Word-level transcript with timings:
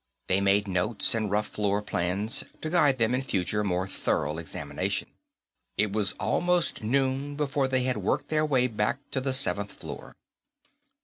They 0.25 0.41
made 0.41 0.67
notes, 0.67 1.13
and 1.13 1.29
rough 1.29 1.45
floor 1.45 1.79
plans, 1.83 2.43
to 2.61 2.71
guide 2.71 2.97
them 2.97 3.13
in 3.13 3.21
future 3.21 3.63
more 3.63 3.87
thorough 3.87 4.39
examination; 4.39 5.09
it 5.77 5.93
was 5.93 6.13
almost 6.13 6.81
noon 6.81 7.35
before 7.35 7.67
they 7.67 7.83
had 7.83 7.97
worked 7.97 8.29
their 8.29 8.43
way 8.43 8.65
back 8.65 8.97
to 9.11 9.21
the 9.21 9.31
seventh 9.31 9.73
floor. 9.73 10.15